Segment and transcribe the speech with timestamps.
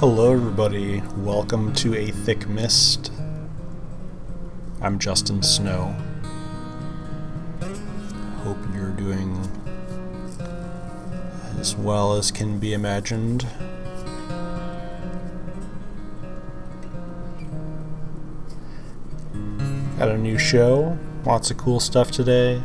[0.00, 1.02] Hello, everybody.
[1.18, 3.12] Welcome to A Thick Mist.
[4.80, 5.94] I'm Justin Snow.
[8.42, 9.46] Hope you're doing
[11.58, 13.46] as well as can be imagined.
[19.98, 22.62] Got a new show, lots of cool stuff today.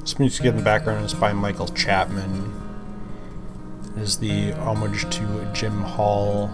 [0.00, 2.67] This music in the background is by Michael Chapman.
[4.08, 6.50] Is the homage to Jim Hall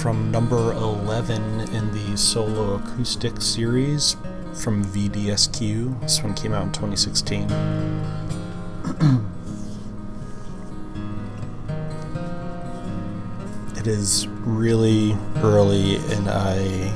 [0.00, 1.42] from number 11
[1.74, 4.16] in the solo acoustic series
[4.52, 6.00] from VDSQ.
[6.00, 7.50] This one came out in 2016.
[13.76, 16.92] it is really early and I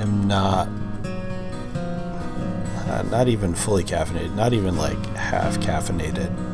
[0.00, 0.66] am not
[2.86, 6.49] uh, not even fully caffeinated, not even like half caffeinated.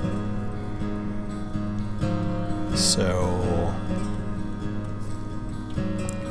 [2.97, 3.75] So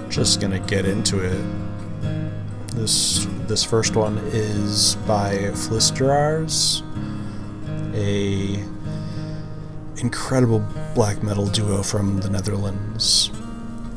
[0.10, 1.46] just gonna get into it.
[2.70, 6.82] This this first one is by Fluisteraars,
[7.94, 8.64] a
[10.02, 13.30] incredible black metal duo from the Netherlands.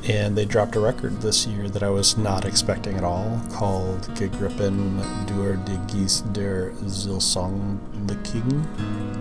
[0.06, 4.02] And they dropped a record this year that I was not expecting at all called
[4.14, 9.17] Gegrepen door de Geest der Zilsong the King.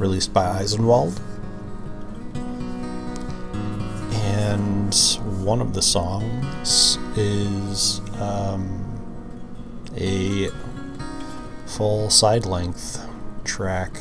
[0.00, 1.20] Released by Eisenwald.
[4.12, 4.94] And
[5.44, 8.98] one of the songs is um,
[9.94, 10.48] a
[11.66, 13.06] full side length
[13.44, 13.98] track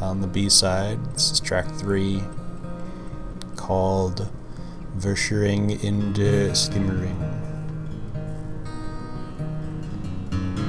[0.00, 0.98] on the B side.
[1.12, 2.22] This is track three
[3.56, 4.30] called
[4.96, 7.18] Verscheuring in de Schemering.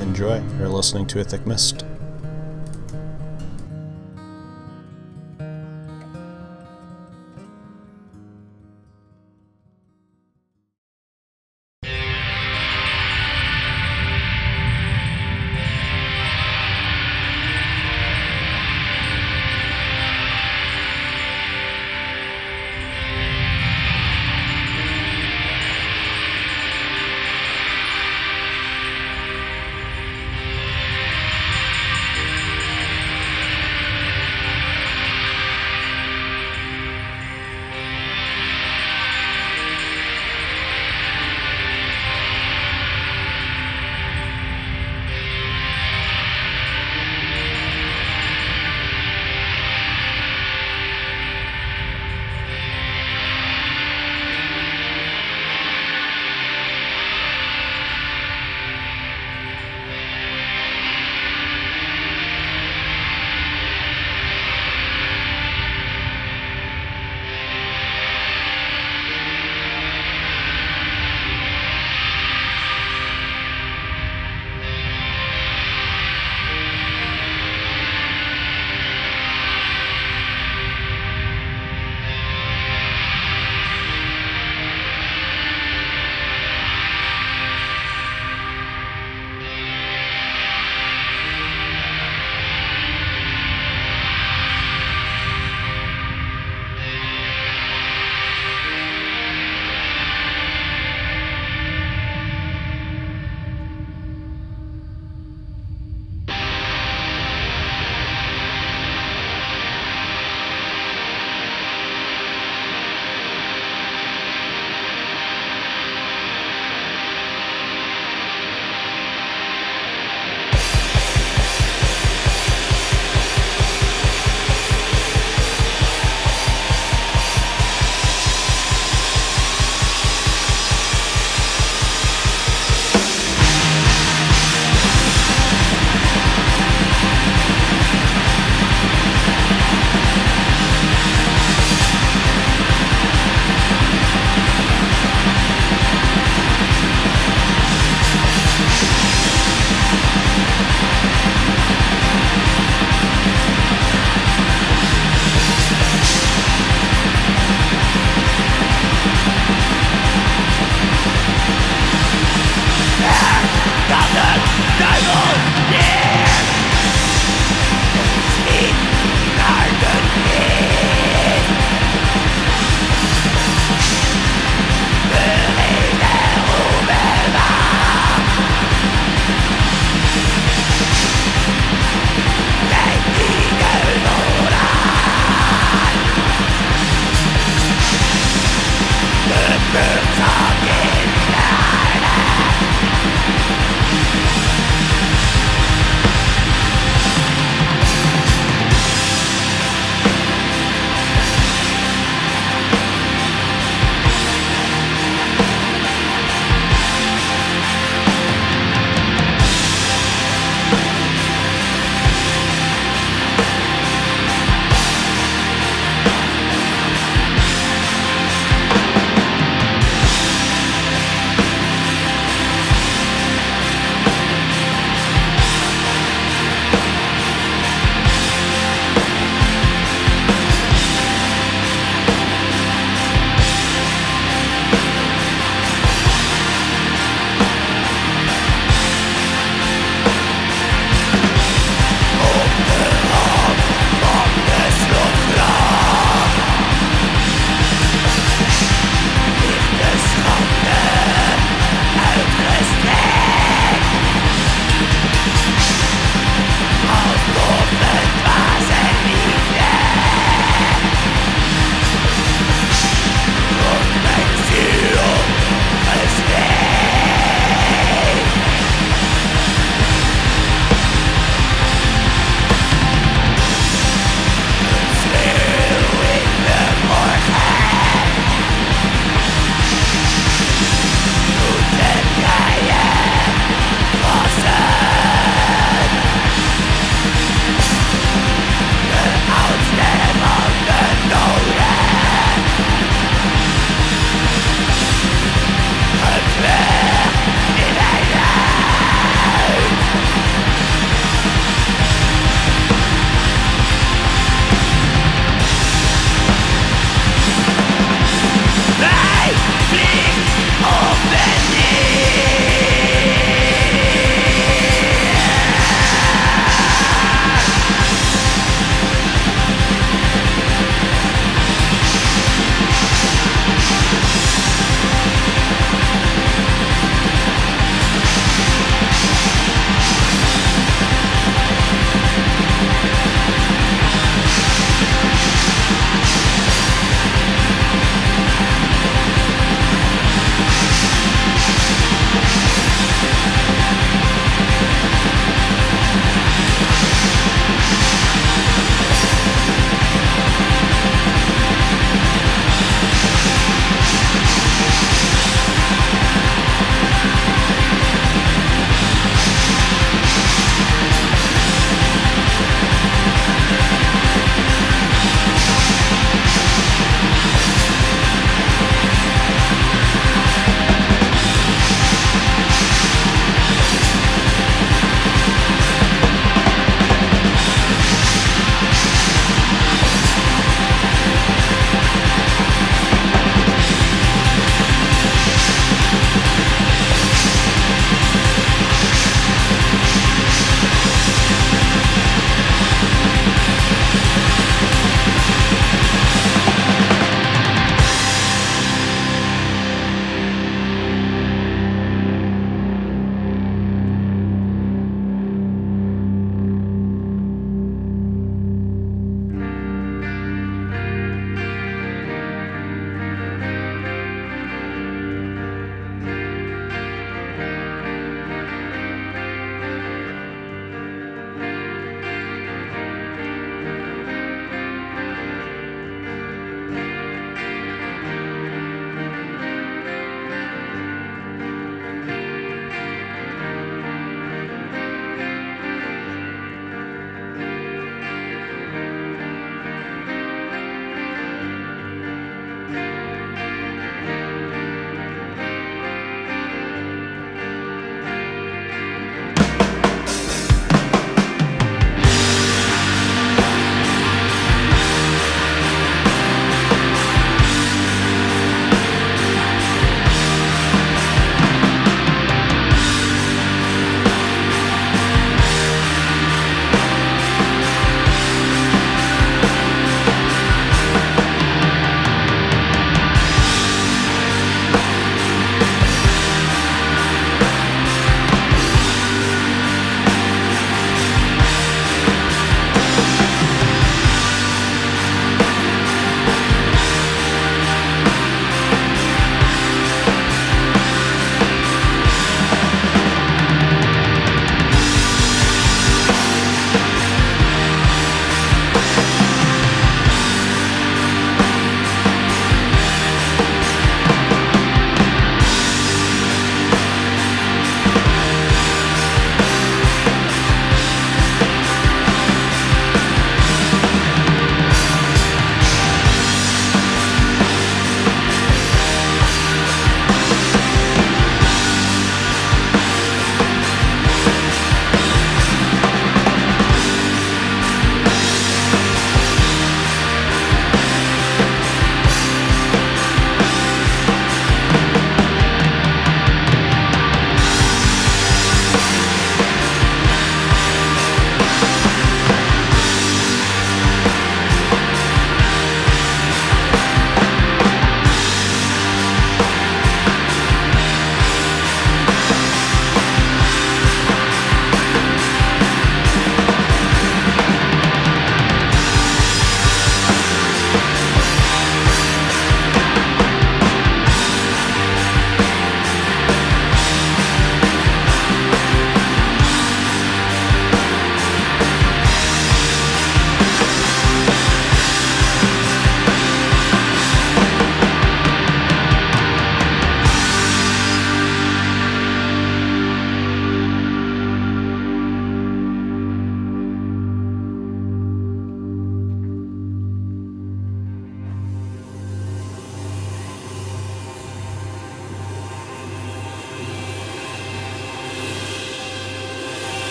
[0.00, 0.42] Enjoy.
[0.58, 1.84] You're listening to A Thick Mist.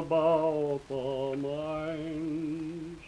[0.00, 2.98] about the mines.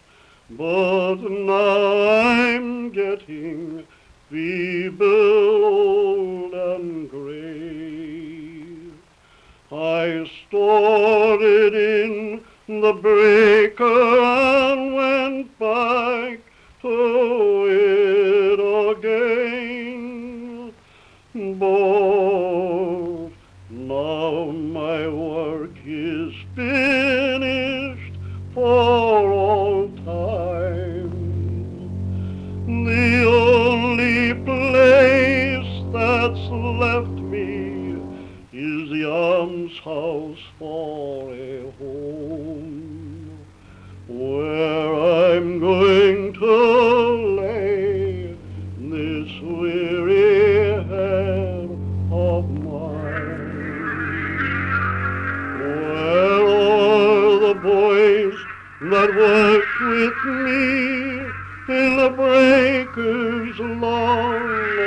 [0.50, 3.86] But now I'm getting
[4.28, 8.66] feeble, old, and gray.
[9.70, 16.40] I stored it in the breaker and went back
[16.82, 17.51] to
[39.84, 43.36] house for a home
[44.06, 48.36] where I'm going to lay
[48.78, 51.68] this weary head
[52.12, 53.58] of mine.
[55.58, 58.38] Where are the boys
[58.82, 60.62] that worked with me
[61.74, 64.81] in the breakers long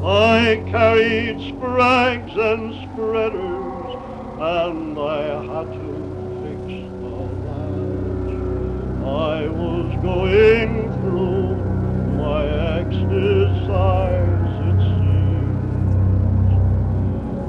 [0.00, 3.90] I carried sprags and spreaders,
[4.40, 5.88] and I had to
[6.40, 6.62] fix
[7.02, 8.32] the latch.
[9.04, 11.56] I was going through
[12.16, 12.44] my
[12.78, 16.50] exercise, it seems.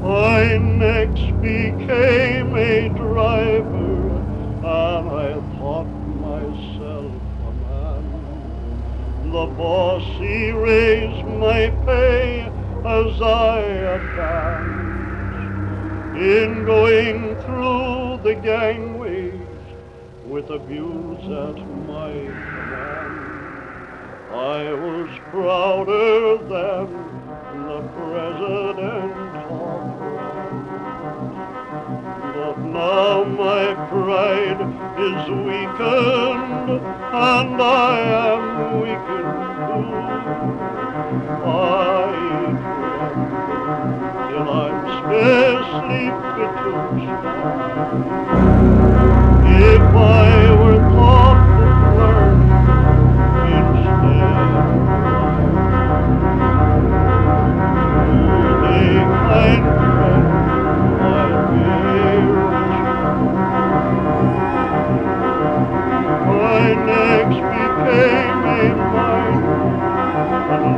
[0.04, 4.18] I next became a driver,
[4.66, 7.14] and I thought myself
[7.46, 8.04] a man.
[9.32, 12.39] The boss, he raised my pay
[12.86, 13.60] as I
[13.98, 15.00] advanced
[16.18, 19.34] in going through the gangways
[20.26, 23.30] with abuse at my command.
[24.32, 26.88] I was prouder than
[27.68, 29.14] the president
[29.50, 30.00] of
[32.36, 34.62] But now my pride
[35.00, 38.44] is weakened and I am
[38.82, 40.00] weakened too.
[41.46, 42.29] I
[45.08, 47.00] es lieb getust.
[49.46, 51.66] If I were taught to
[51.98, 52.42] learn
[53.46, 54.60] instead,
[66.28, 69.44] would a kind became a light
[70.52, 70.78] and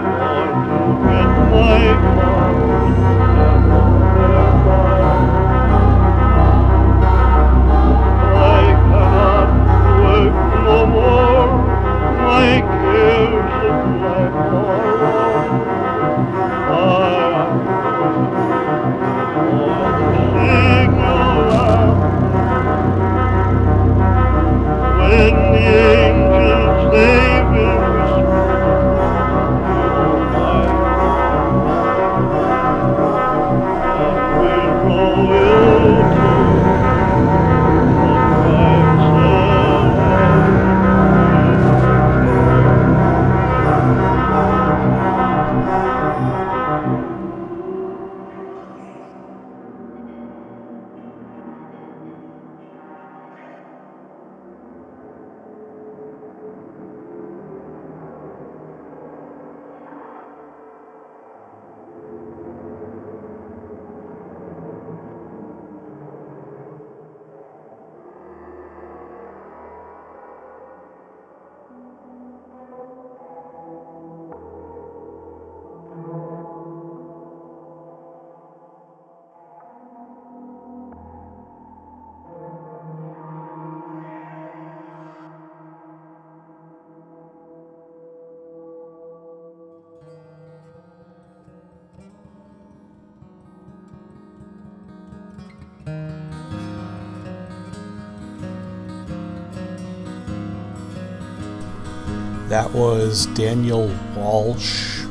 [103.11, 105.03] Was Daniel Walsh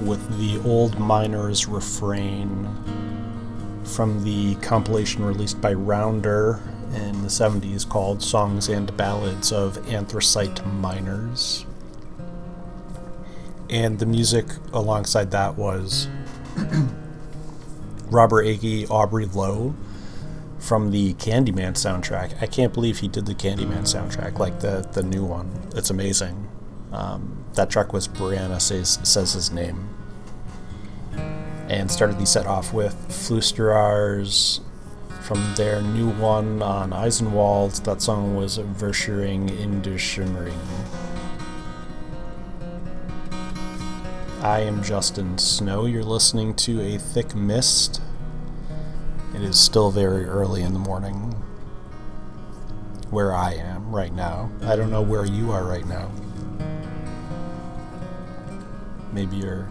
[0.00, 2.66] with the Old Miners Refrain
[3.84, 6.62] from the compilation released by Rounder
[6.94, 11.66] in the 70s called Songs and Ballads of Anthracite Miners.
[13.68, 16.08] And the music alongside that was
[18.06, 19.74] Robert Aiki, Aubrey Lowe
[20.58, 22.42] from the Candyman soundtrack.
[22.42, 25.50] I can't believe he did the Candyman soundtrack, like the, the new one.
[25.74, 26.46] It's amazing.
[26.92, 29.88] Um, that track was Brianna says, says his name.
[31.68, 34.60] And started the set off with Fluisteraars
[35.20, 37.84] from their new one on Eisenwald.
[37.84, 40.58] That song was Verscheuring in der Schemering.
[44.42, 45.84] I am Justin Snow.
[45.84, 48.00] You're listening to A Thick Mist.
[49.34, 51.34] It is still very early in the morning
[53.10, 54.50] where I am right now.
[54.62, 56.10] I don't know where you are right now.
[59.12, 59.68] Maybe you're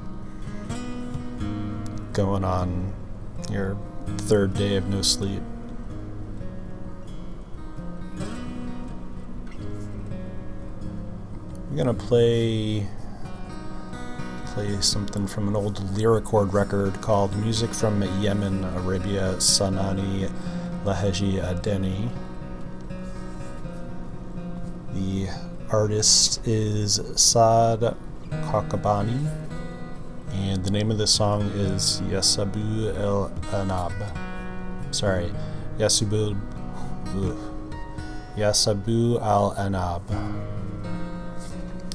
[2.13, 2.93] going on
[3.49, 3.77] your
[4.17, 5.41] third day of no sleep.
[11.69, 12.87] I'm gonna play
[14.47, 20.29] play something from an old Lyrichord record called Music from Yemen, Arabia, Sanaani,
[20.83, 22.09] Laheji Adeni.
[24.93, 25.29] The
[25.71, 27.95] artist is Saad
[28.31, 29.29] Kawkabani,
[30.33, 33.93] and the name of the song is Yasabu El Anab.
[34.91, 35.31] Sorry,
[35.77, 36.35] Yasabu,
[38.35, 40.01] Yasabu Al Anab.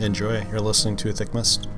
[0.00, 0.44] Enjoy.
[0.50, 1.68] You're listening to a Thick Mist.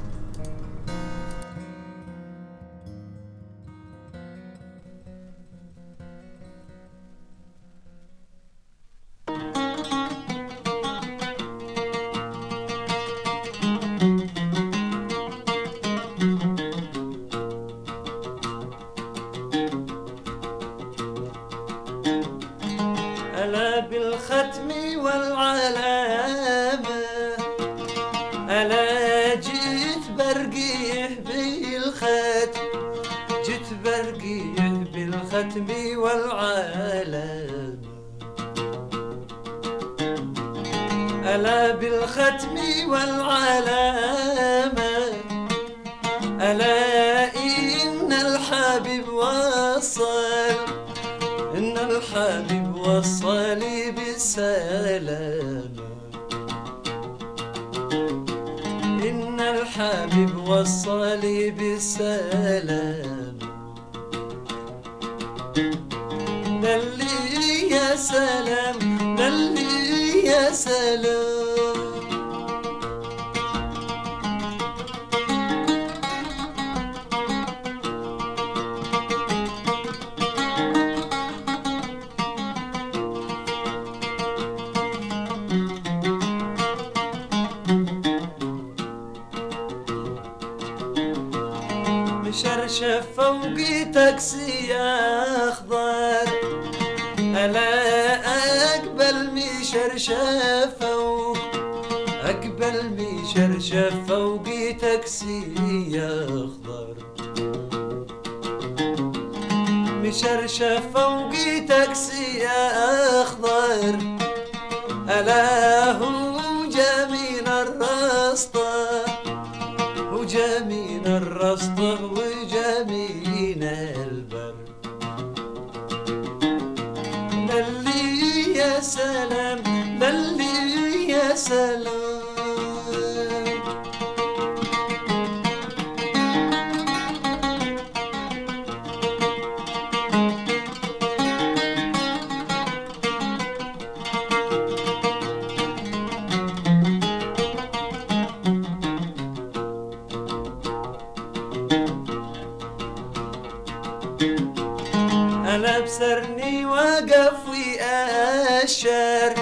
[155.97, 159.35] كسرني وقف ويأشر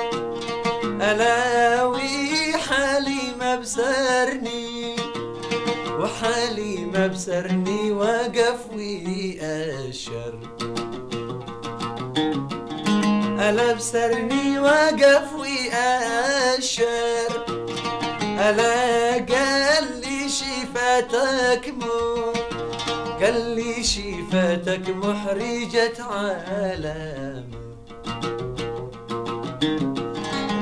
[1.01, 4.97] ألاوي حالي ما بسرني
[5.99, 10.35] وحالي ما بسرني وقف ويأشر
[13.41, 17.31] ألا بسرني وقف ويأشر
[18.23, 18.84] ألا
[24.75, 27.47] عيونك محرجة عالم.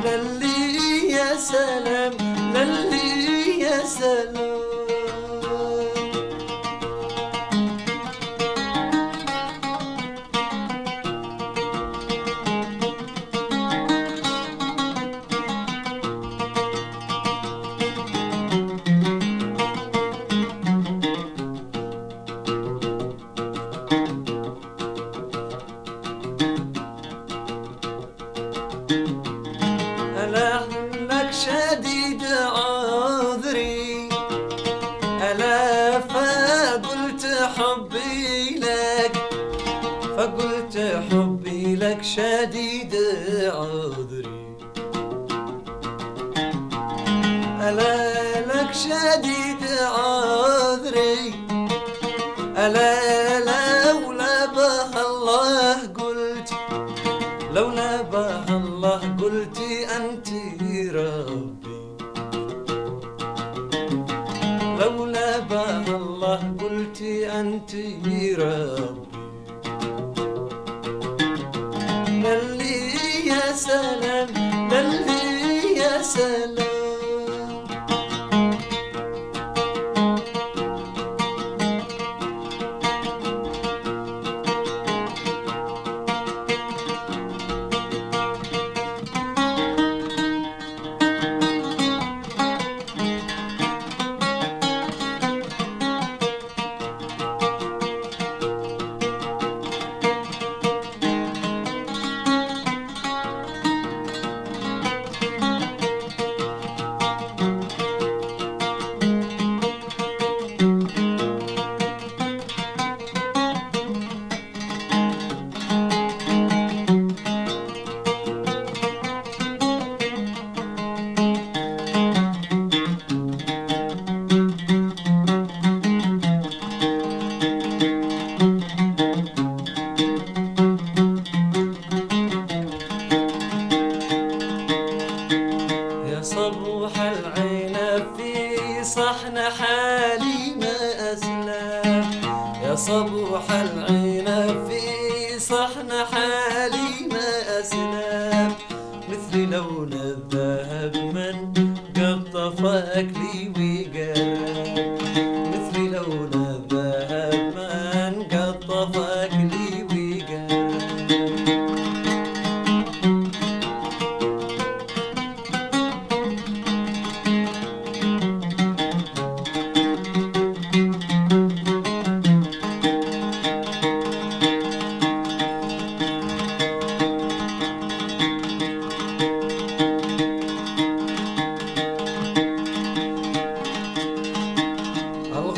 [0.05, 2.13] للي يا سلام
[2.55, 4.52] للي يا سلام.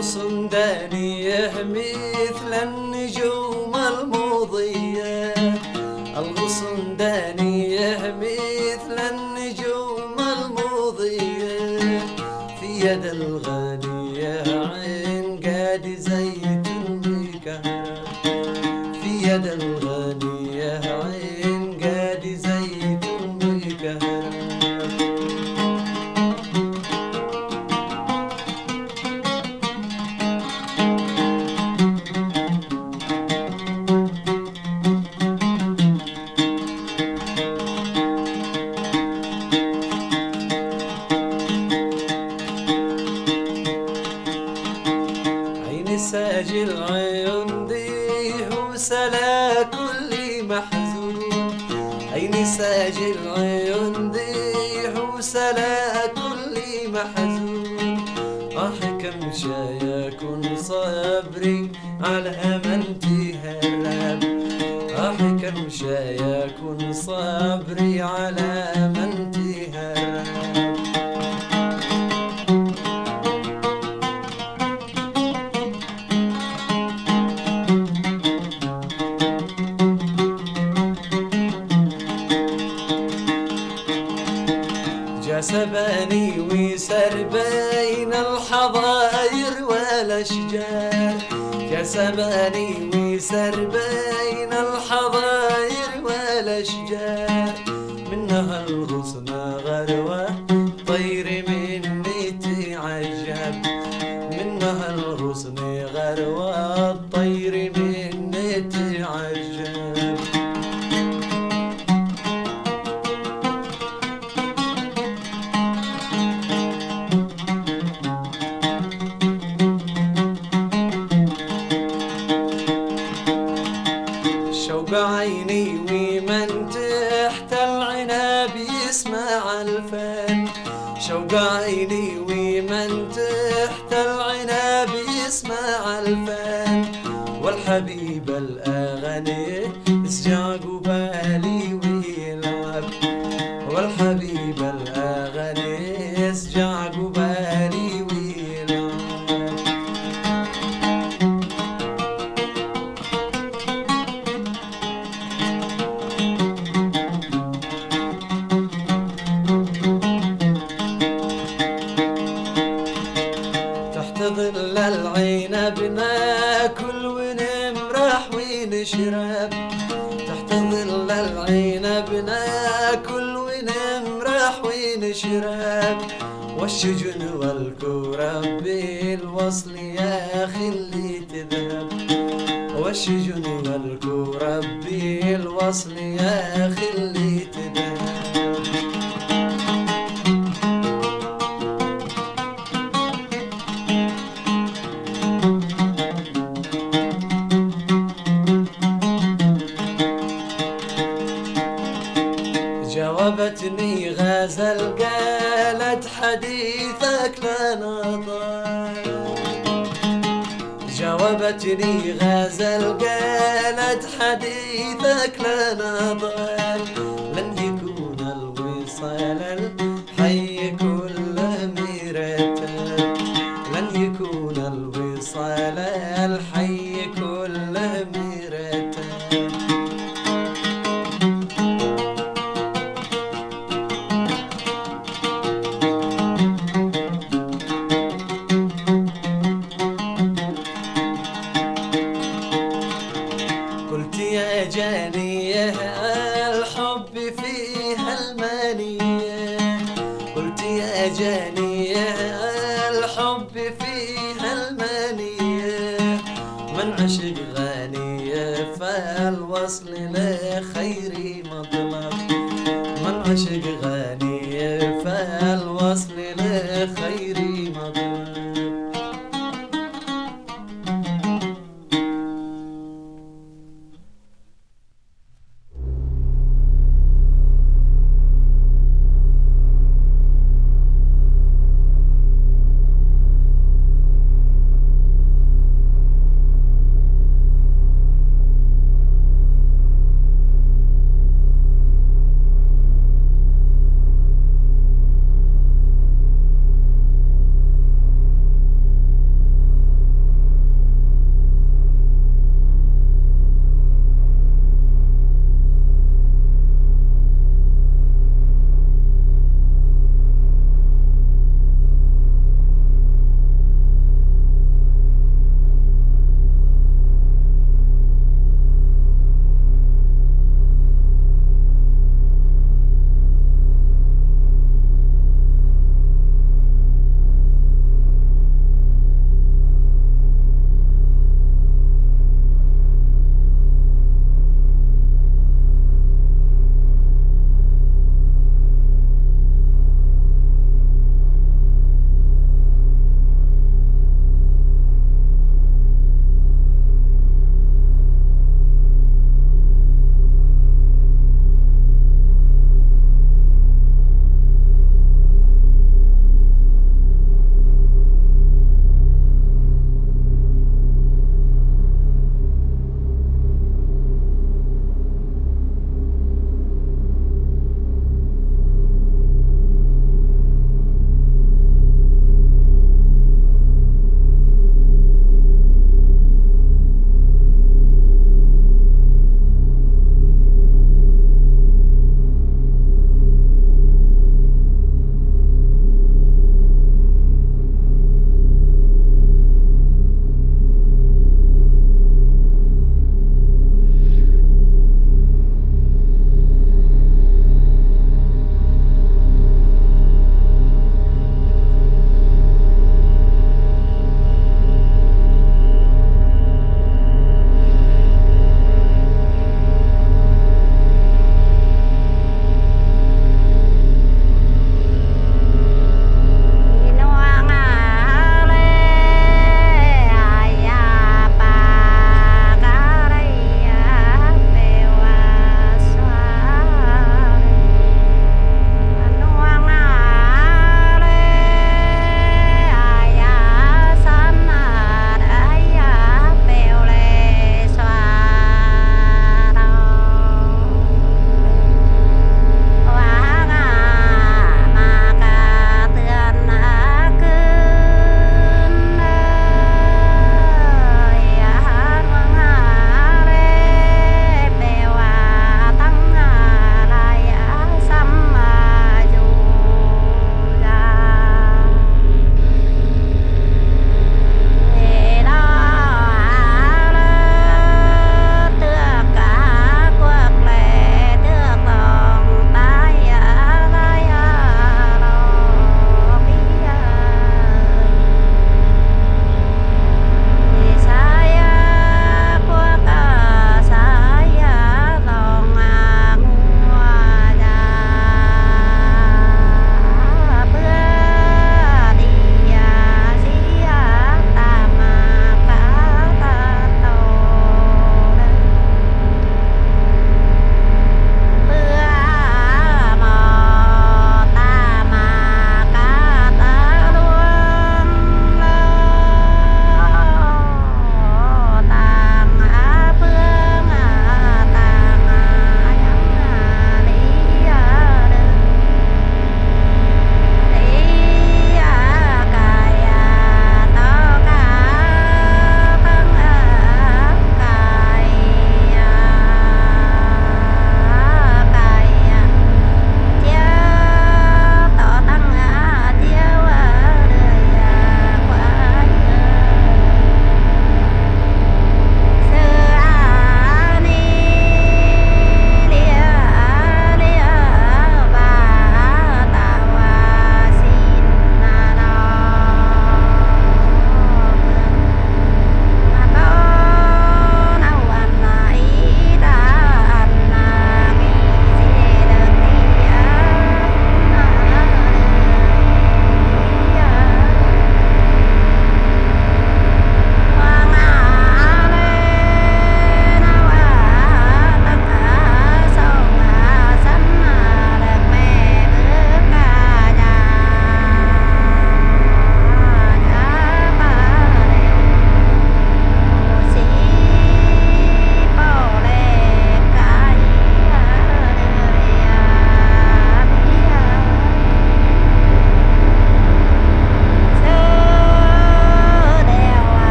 [0.00, 5.34] صندانيه مثل النجوم المضيه
[6.18, 7.45] الغصن داني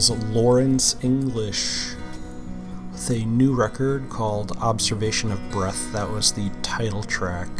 [0.00, 1.90] Was Lawrence English
[2.90, 5.92] with a new record called Observation of Breath.
[5.92, 7.50] That was the title track.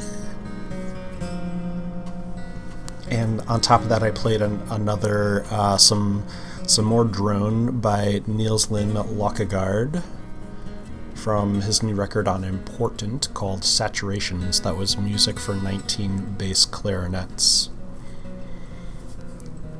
[3.10, 6.26] And on top of that, I played an, another uh, some
[6.66, 10.02] some more drone by Niels Lyhne Løkkegaard
[11.14, 14.62] from his new record on Important called Saturations.
[14.62, 17.68] That was music for 19 bass clarinets.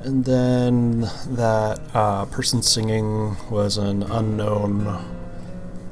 [0.03, 4.86] And then that uh, person singing was an unknown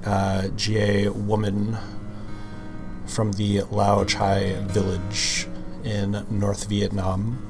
[0.03, 1.77] uh, GA woman
[3.07, 5.47] from the Lao Chai village
[5.85, 7.45] in North Vietnam.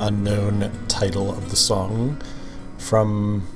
[0.00, 2.22] Unknown title of the song
[2.78, 3.46] from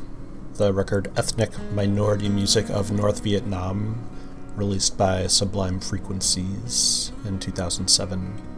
[0.57, 4.07] the record Ethnic Minority Music of North Vietnam,
[4.57, 8.54] released by Sublime Frequencies in 2007.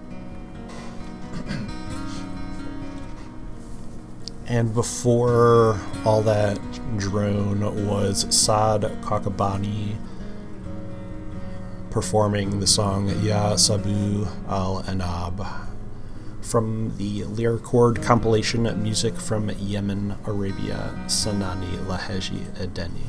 [4.46, 6.58] and before all that
[6.96, 9.96] drone was Saad Kawkabani
[11.90, 15.46] performing the song Ya Sabooh Al Enab
[16.42, 23.06] from the Lyrichord compilation Music from Yemen, Arabia, Sanaani Laheji Adeni.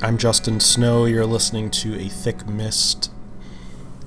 [0.00, 1.04] I'm Justin Snow.
[1.04, 3.10] You're listening to A Thick Mist,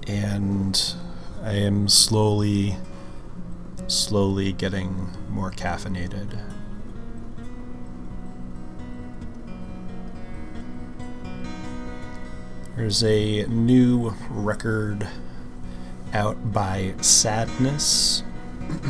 [0.07, 0.95] and
[1.43, 2.77] I am slowly,
[3.87, 6.39] slowly getting more caffeinated.
[12.75, 15.07] There's a new record
[16.13, 18.23] out by Sadness.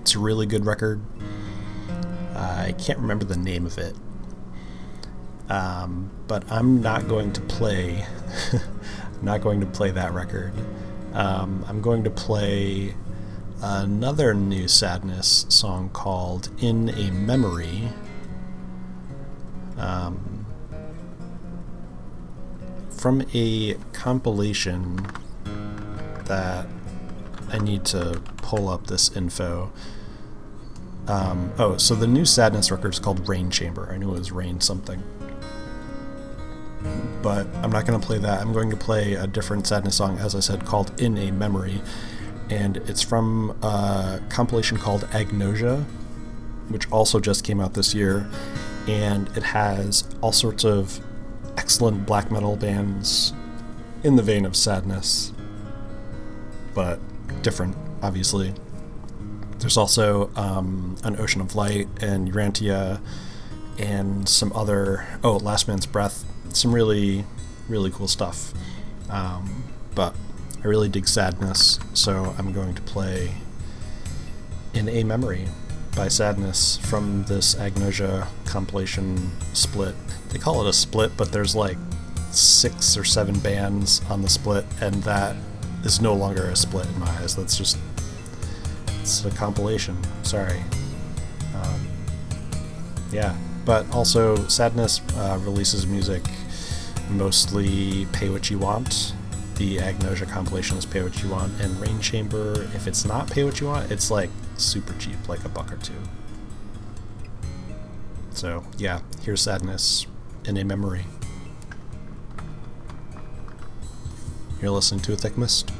[0.00, 1.00] it's a really good record.
[2.34, 3.94] Uh, I can't remember the name of it.
[5.48, 8.04] Um, but I'm not going to play.
[9.22, 10.52] Not going to play that record.
[11.12, 12.94] Um, I'm going to play
[13.62, 17.88] another new Sadness song called "In a Memory."
[19.78, 20.46] Um,
[22.90, 25.06] from a compilation
[26.24, 26.66] that
[27.50, 29.72] I need to pull up this info.
[31.06, 33.88] Um, oh, so the new Sadness record is called Rain Chamber.
[33.92, 35.02] I knew it was Rain something.
[37.22, 38.40] But I'm not going to play that.
[38.40, 41.82] I'm going to play a different Sadness song, as I said, called In a Memory.
[42.50, 45.84] And it's from a compilation called Agnosia,
[46.68, 48.28] which also just came out this year.
[48.86, 51.00] And it has all sorts of
[51.56, 53.32] excellent black metal bands
[54.04, 55.32] in the vein of Sadness,
[56.74, 57.00] but
[57.42, 58.54] different, obviously.
[59.58, 63.00] There's also um, An Ocean of Light and Urantia
[63.78, 66.24] and some other, oh, Last Man's Breath.
[66.56, 67.24] Some really,
[67.68, 68.52] really cool stuff.
[69.10, 70.14] Um, but
[70.62, 73.32] I really dig Sadness, so I'm going to play
[74.74, 75.46] In a Memory
[75.94, 79.94] by Sadness from this Agnosia compilation split
[80.36, 81.78] they call it a split, but there's like
[82.30, 85.36] six or seven bands on the split, and that
[85.82, 87.34] is no longer a split in my eyes.
[87.34, 87.78] That's just
[89.00, 89.96] it's a compilation.
[90.22, 90.62] Sorry.
[91.54, 91.88] Um,
[93.10, 93.34] yeah,
[93.64, 96.22] but also Sadness uh, releases music
[97.10, 99.14] mostly pay what you want.
[99.56, 103.44] The Agnosia compilation is pay what you want, and Rain Chamber, if it's not pay
[103.44, 105.94] what you want, it's like super cheap, like a buck or two.
[108.32, 110.06] So yeah, here's Sadness
[110.44, 111.06] in a memory.
[114.60, 115.70] You're listening to A Thick Mist.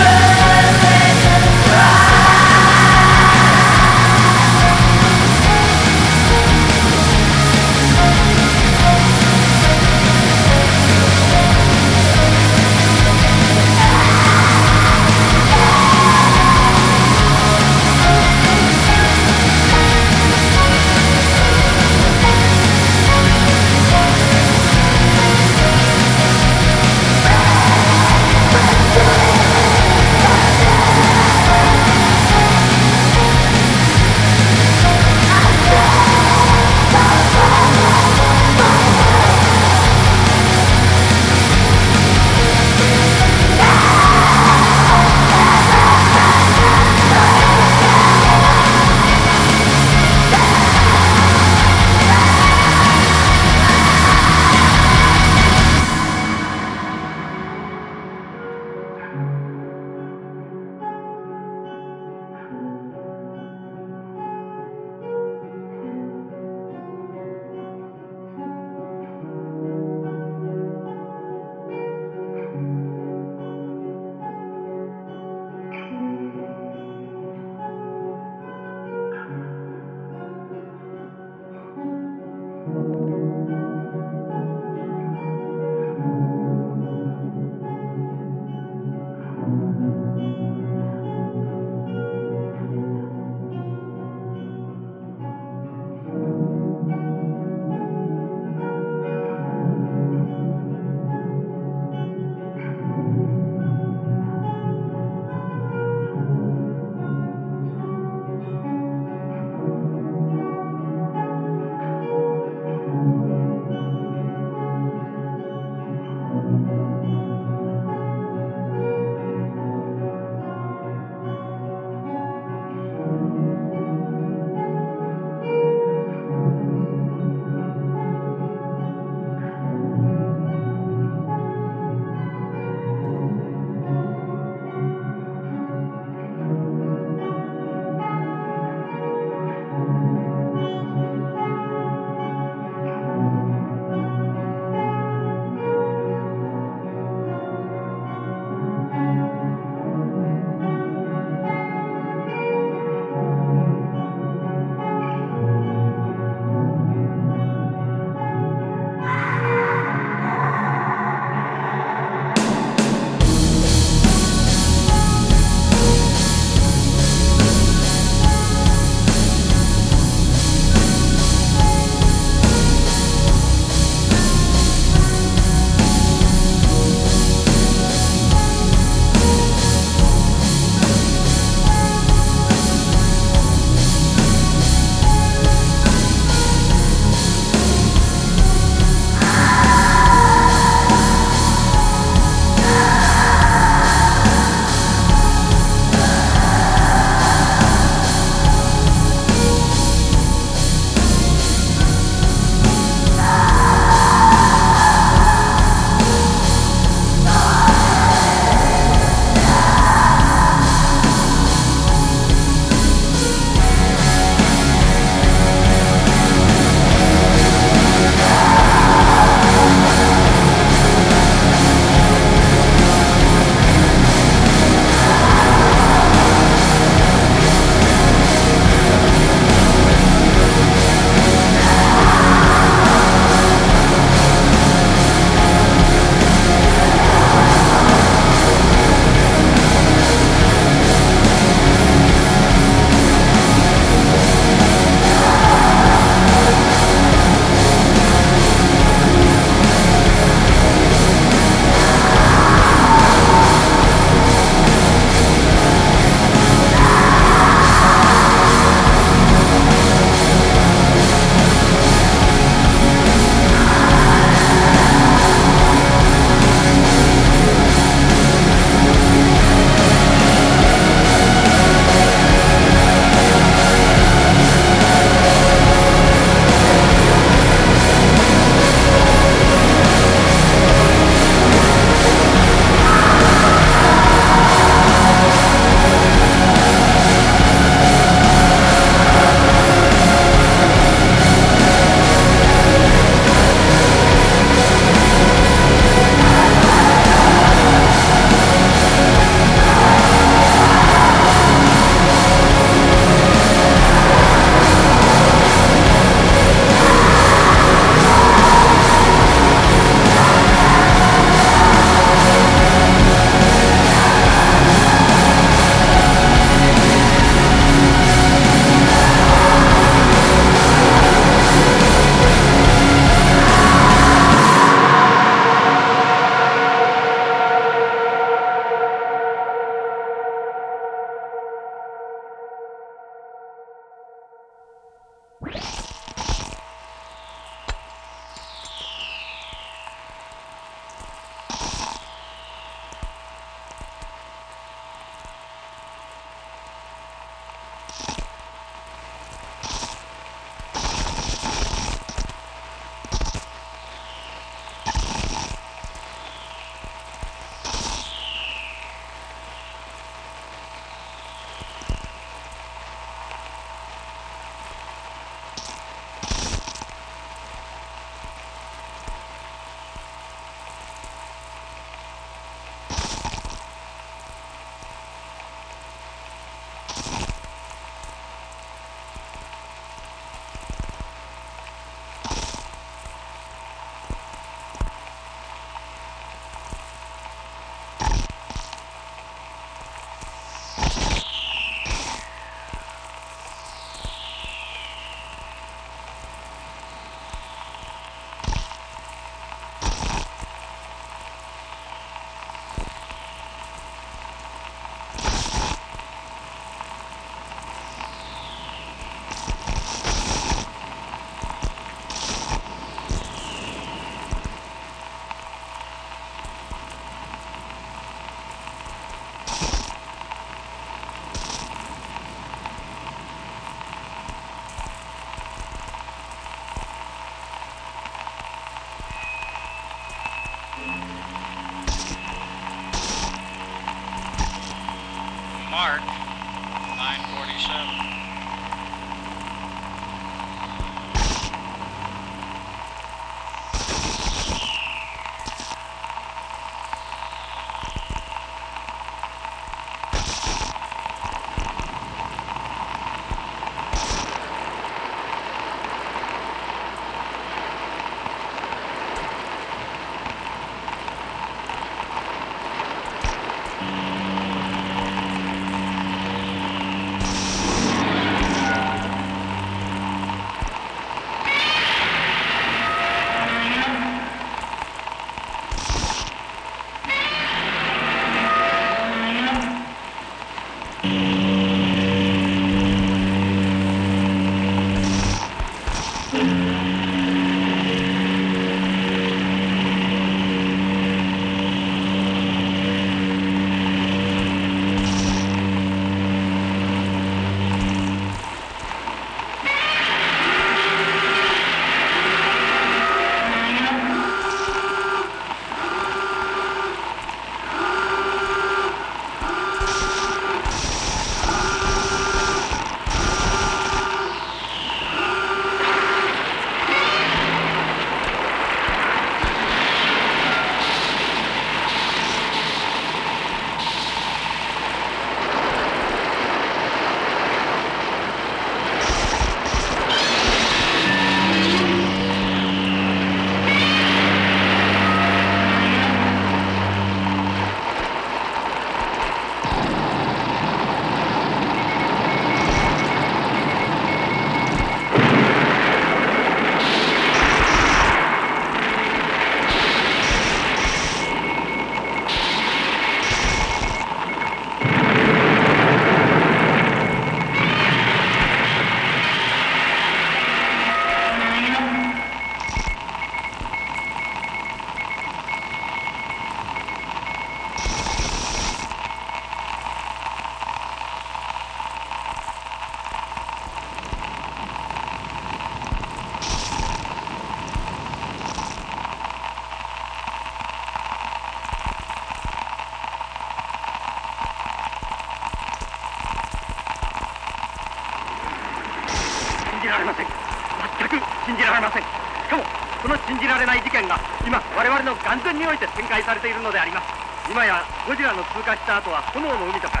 [595.28, 597.12] 眼前において展開されているのであります。
[597.52, 600.00] 今やゴジラの通過した後は炎の海とか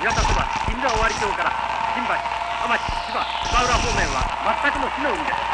[0.00, 1.52] 宮田そば銀座尾張町から
[1.92, 4.24] 新橋浜市千葉芝浦方面は
[4.64, 5.44] 全くの火の海です。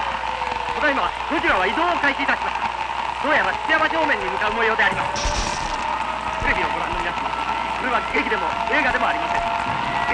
[0.78, 6.46] ただいまゴジラは移動を開始いたしましたどうやら土山方面に向かう模様であります。
[6.46, 9.42] テレビをご覧の皆様これは劇でも映画でもありません。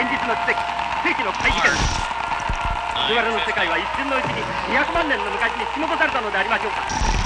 [0.01, 0.57] 現実の奇跡
[1.05, 1.69] 世紀の怪事件。
[1.69, 2.01] です
[3.05, 4.41] 我々の世界は一瞬のうちに
[4.73, 7.22] 200万年の昔に引き戻されたのでありましょうか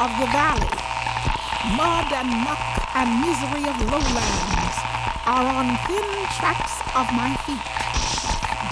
[0.00, 0.72] of the valley.
[1.76, 2.64] Mud and muck
[2.96, 4.76] and misery of lowlands
[5.28, 6.08] are on thin
[6.40, 7.68] tracks of my feet.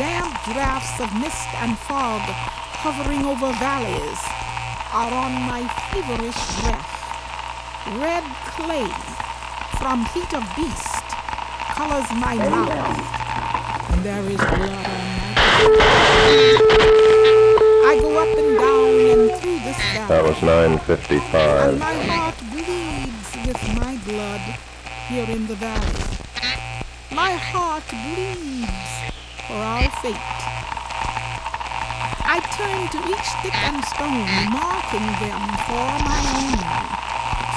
[0.01, 2.25] Damp drafts of mist and fog
[2.81, 4.21] hovering over valleys
[4.97, 6.97] are on my feverish breath.
[8.01, 8.25] Red
[8.57, 8.89] clay
[9.77, 11.05] from heat of beast
[11.77, 12.73] colors my mouth,
[13.93, 15.29] and there is blood on my
[17.85, 20.09] I go up and down and this valley.
[20.09, 21.79] That was And 955.
[21.79, 24.45] my heart bleeds with my blood
[25.09, 26.05] here in the valley.
[27.11, 28.89] My heart bleeds
[29.47, 30.27] for our fate.
[32.29, 36.61] I turn to each stick and stone, marking them for my own.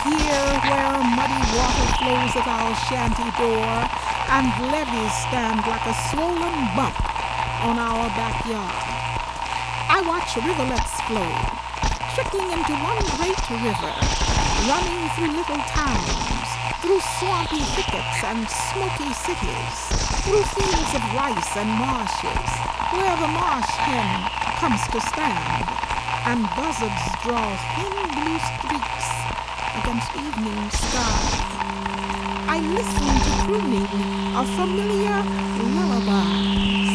[0.02, 3.76] Here where muddy water flows at our shanty door,
[4.32, 6.98] and levees stand like a swollen bump
[7.68, 8.80] on our backyard.
[9.92, 11.30] I watch rivulets flow,
[12.16, 13.94] trickling into one great river,
[14.68, 16.48] running through little towns,
[16.84, 19.76] through swampy thickets and smoky cities,
[20.28, 22.52] through fields of rice and marshes,
[22.92, 24.28] where the marsh hen
[24.60, 25.66] comes to stand,
[26.28, 27.48] and buzzards draw
[27.80, 29.08] thin blue streaks
[29.80, 31.52] against evening sky.
[32.52, 35.16] I listen to crooning of familiar
[35.80, 36.92] lullabies.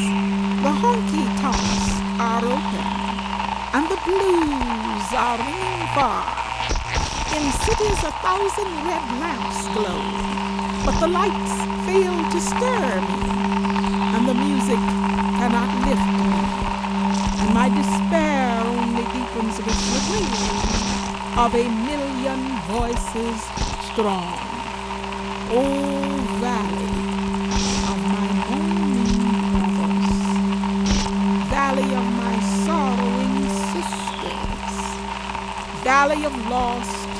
[0.61, 1.89] The honky tonks
[2.21, 2.87] are open,
[3.73, 6.25] and the blues are ringing far.
[7.37, 10.01] In cities a thousand red lamps glow,
[10.85, 11.55] but the lights
[11.87, 13.21] fail to stir me,
[14.15, 14.83] and the music
[15.39, 16.33] cannot lift me,
[17.41, 20.77] and my despair only deepens with the wailing
[21.39, 23.39] of a million voices
[23.93, 24.35] strong.
[25.51, 26.36] O
[35.87, 37.11] valley of lost,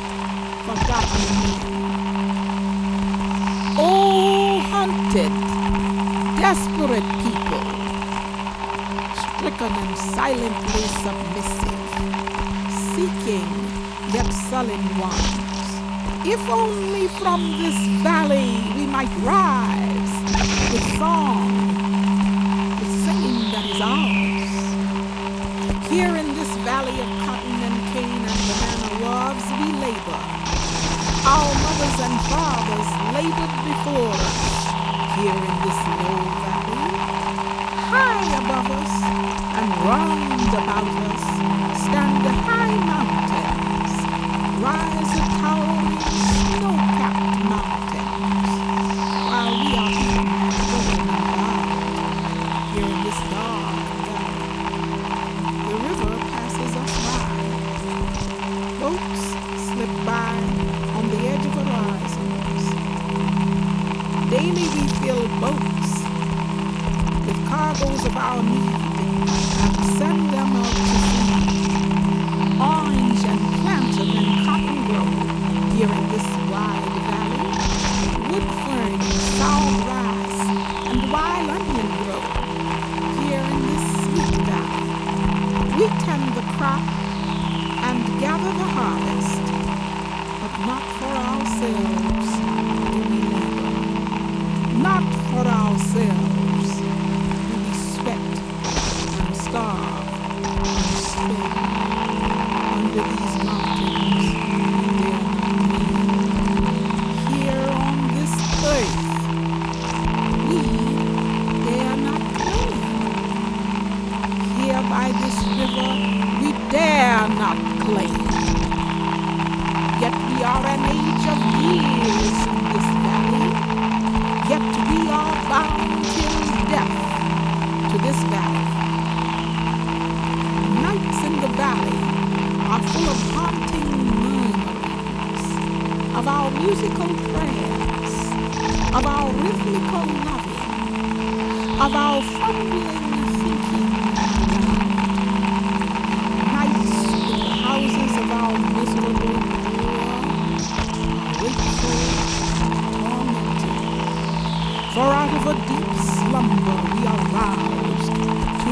[0.67, 1.61] forgotten men.
[3.79, 5.35] O hunted,
[6.43, 7.67] desperate people,
[9.23, 11.91] stricken and silently submissive,
[12.97, 13.51] seeking
[14.13, 15.69] yet sullen ones.
[16.27, 20.15] If only from this valley we might rise
[20.73, 21.66] with song,
[31.27, 32.89] Our mothers and fathers
[33.19, 34.39] labored before us.
[35.19, 36.87] Here in this low valley,
[37.91, 38.95] high above us
[39.59, 41.25] and round about us
[41.83, 43.93] stand the high mountains.
[44.63, 45.16] Rise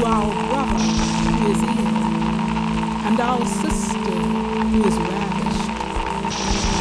[0.05, 1.97] our brother who is ill,
[3.07, 4.17] and our sister
[4.71, 5.69] who is ravished,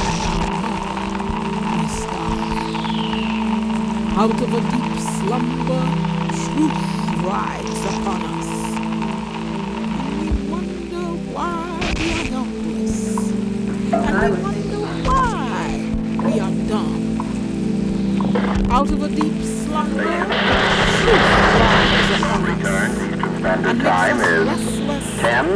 [0.05, 0.99] and our mother
[1.65, 2.55] who is starved.
[4.19, 5.85] Out of a deep slumber,
[6.45, 6.83] truth
[7.25, 8.51] rides upon us.
[10.21, 11.63] We wonder why
[11.99, 12.99] we are helpless,
[13.93, 15.65] and we wonder why
[16.27, 17.03] we are dumb.
[18.71, 20.54] Out of a deep slumber,
[23.55, 25.47] and makes us restless 10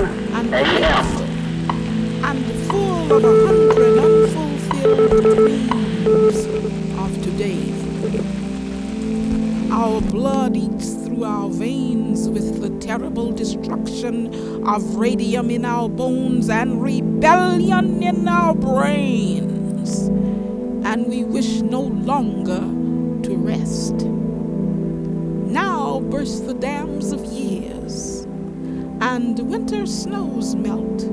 [0.55, 1.07] a.m.
[2.25, 6.37] and full of a hundred unfulfilled dreams
[6.99, 7.73] of today.
[9.73, 14.33] Our blood eats through our veins with the terrible destruction
[14.67, 20.07] of radium in our bones and rebellion in our brains.
[20.87, 22.61] And we wish no longer
[23.29, 24.07] to rest.
[25.51, 27.68] Now burst the dams of years,
[29.09, 31.05] and winter snows melt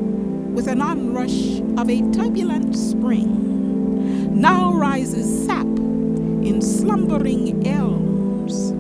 [0.54, 4.38] with an onrush of a turbulent spring.
[4.38, 8.72] Now rises sap in slumbering elms,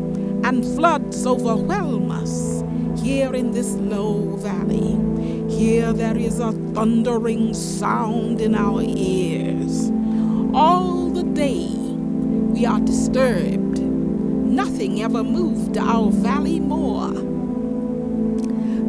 [0.45, 2.61] and floods overwhelm us
[3.01, 4.99] here in this low valley.
[5.49, 9.91] Here there is a thundering sound in our ears.
[10.53, 11.69] All the day
[12.53, 13.79] we are disturbed.
[13.79, 17.24] Nothing ever moved our valley more.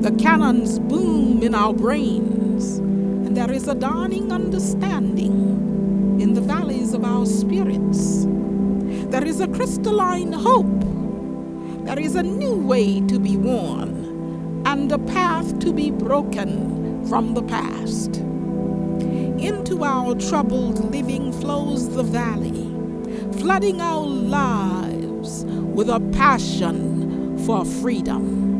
[0.07, 6.95] The cannons boom in our brains, and there is a dawning understanding in the valleys
[6.95, 8.25] of our spirits.
[9.11, 10.81] There is a crystalline hope.
[11.87, 17.35] There is a new way to be worn, and a path to be broken from
[17.35, 18.19] the past.
[19.41, 22.71] Into our troubled living flows the valley,
[23.41, 28.56] flooding our lives with a passion for freedom.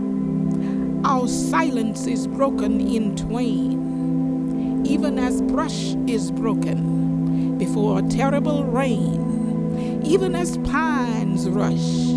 [1.17, 10.03] Our silence is broken in twain, even as brush is broken before a terrible rain,
[10.05, 12.11] even as pines rush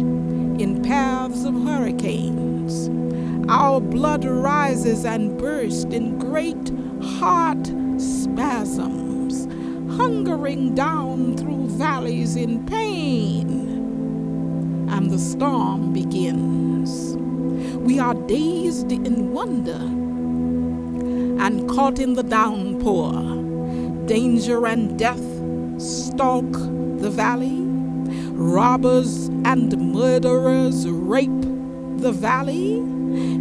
[0.62, 2.90] in paths of hurricanes.
[3.50, 6.70] Our blood rises and bursts in great
[7.02, 7.68] heart
[7.98, 9.46] spasms,
[9.96, 13.48] hungering down through valleys in pain.
[14.90, 16.59] And the storm begins.
[18.00, 19.74] Are dazed in wonder
[21.44, 23.12] and caught in the downpour.
[24.08, 25.22] Danger and death
[25.82, 27.60] stalk the valley.
[28.32, 31.42] Robbers and murderers rape
[31.98, 32.82] the valley,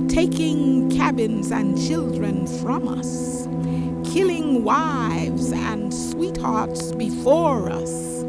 [0.09, 3.47] taking cabins and children from us,
[4.13, 8.25] killing wives and sweethearts before us,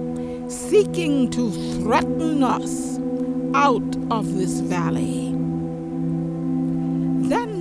[0.47, 1.49] seeking to
[1.81, 2.99] threaten us
[3.55, 5.28] out of this valley.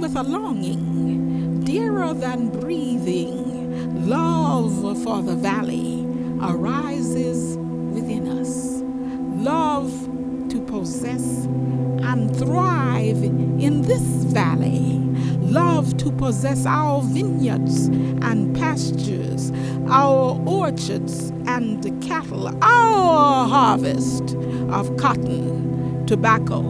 [0.09, 6.02] With a longing, dearer than breathing, love for the valley
[6.40, 8.80] arises within us.
[9.44, 9.93] Love
[10.48, 14.01] to possess and thrive in this
[14.32, 14.98] valley.
[15.43, 17.89] Love to possess our vineyards
[18.22, 19.52] and pastures,
[19.90, 24.35] our orchards and cattle, our harvest
[24.70, 26.60] of cotton, tobacco,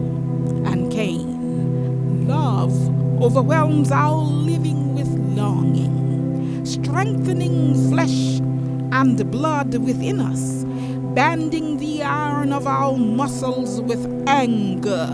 [0.65, 2.27] and cane.
[2.27, 8.39] Love overwhelms our living with longing, strengthening flesh
[8.91, 10.63] and blood within us,
[11.13, 15.07] banding the iron of our muscles with anger,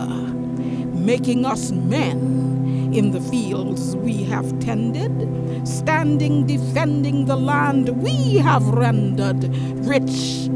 [0.93, 8.65] making us men in the fields we have tended, standing defending the land we have
[8.67, 9.43] rendered
[9.85, 10.47] rich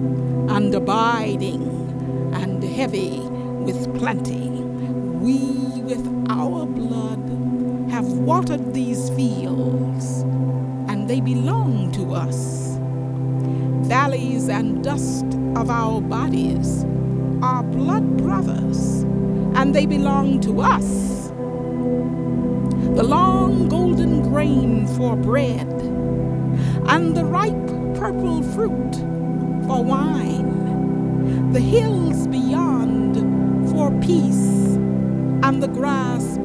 [0.49, 1.63] and abiding
[2.33, 3.19] and heavy
[3.65, 4.49] with plenty.
[5.19, 7.18] We, with our blood,
[7.89, 10.21] have watered these fields,
[10.89, 12.77] and they belong to us.
[13.87, 15.25] Valleys and dust
[15.55, 16.85] of our bodies
[17.41, 19.03] are blood brothers,
[19.55, 21.29] and they belong to us
[22.95, 25.69] the long golden grain for bread,
[26.87, 28.95] and the ripe purple fruit
[29.65, 33.15] for wine, the hills beyond
[33.69, 34.75] for peace,
[35.43, 36.38] and the grass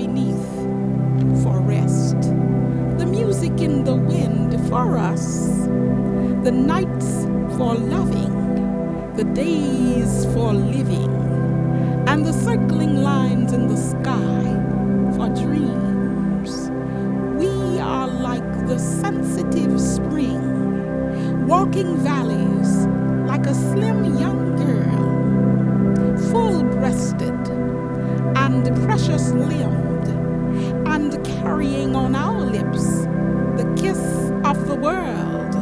[3.61, 5.67] in the wind for us,
[6.45, 7.25] the nights
[7.57, 11.11] for loving, the days for living,
[12.07, 14.43] and the circling lines in the sky
[15.17, 16.71] for dreams.
[17.39, 22.87] We are like the sensitive spring, walking valleys
[23.29, 24.14] like a slim
[34.85, 35.55] world.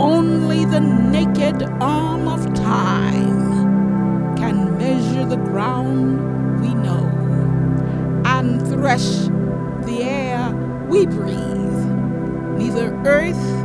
[0.00, 7.06] Only the naked arm of time can measure the ground we know
[8.24, 9.28] and thresh
[9.86, 10.50] the air
[10.88, 11.84] we breathe
[12.58, 13.61] neither earth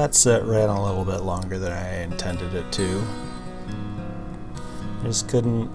[0.00, 3.04] that set ran a little bit longer than I intended it to.
[5.02, 5.70] I just couldn't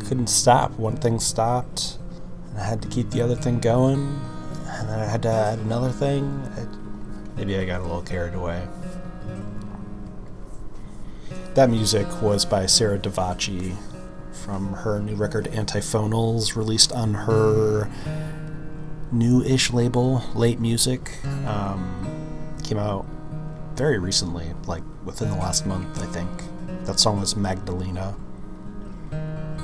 [0.00, 0.72] couldn't stop.
[0.72, 1.98] One thing stopped,
[2.50, 4.20] and I had to keep the other thing going,
[4.66, 6.42] and then I had to add another thing.
[6.56, 8.66] I, maybe I got a little carried away.
[11.54, 13.76] That music was by Sarah Davachi
[14.32, 17.88] from her new record Antiphonals, released on her
[19.12, 21.24] new-ish label, Late Music.
[21.46, 22.03] Um,
[22.64, 23.06] came out
[23.74, 26.30] very recently, like within the last month, I think.
[26.86, 28.16] That song was Magdalena.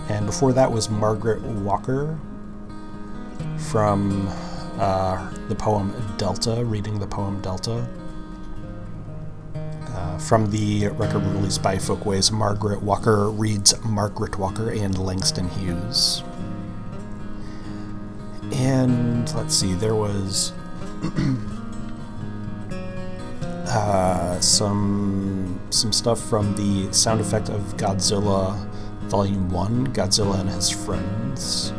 [0.08, 2.18] And before that was Margaret Walker
[3.56, 4.28] from
[4.78, 7.88] uh, the poem Delta, reading the poem Delta.
[9.54, 16.22] Uh, from the record released by Folkways, Margaret Walker reads Margaret Walker and Langston Hughes.
[18.52, 20.52] And let's see, there was
[23.70, 28.56] uh, some some stuff from the sound effect of Godzilla
[29.02, 31.72] Volume One, Godzilla and his friends,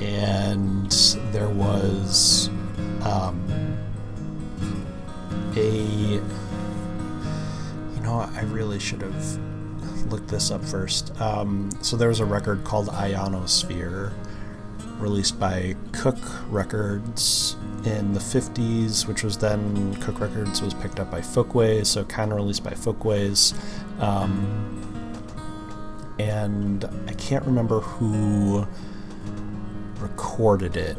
[0.00, 0.90] and
[1.32, 2.48] there was
[3.02, 3.44] um,
[5.56, 6.20] a.
[7.94, 9.38] You know, I really should have
[10.10, 11.18] looked this up first.
[11.20, 14.12] Um, so there was a record called Ionosphere,
[14.98, 16.18] released by Cook
[16.50, 22.04] Records in the 50s, which was then Cook Records was picked up by Folkways, so
[22.04, 23.54] kind of released by Folkways.
[24.00, 24.80] Um,
[26.18, 28.66] and I can't remember who
[29.98, 30.96] recorded it,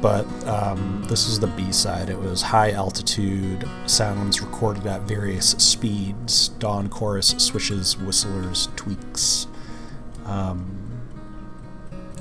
[0.00, 2.08] but um, this is the B side.
[2.10, 9.46] It was high altitude sounds recorded at various speeds dawn chorus, swishes, whistlers, tweeks.
[10.24, 10.85] Um,